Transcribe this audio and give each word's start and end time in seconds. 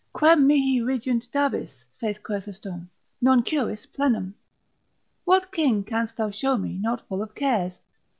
Quem 0.17 0.47
mihi 0.47 0.81
regent 0.81 1.31
dabis 1.31 1.69
(saith 1.99 2.23
Chrysostom) 2.23 2.89
non 3.21 3.43
curis 3.43 3.85
plenum? 3.85 4.33
What 5.25 5.51
king 5.51 5.83
canst 5.83 6.17
thou 6.17 6.31
show 6.31 6.57
me, 6.57 6.79
not 6.79 7.07
full 7.07 7.21
of 7.21 7.35
cares? 7.35 7.81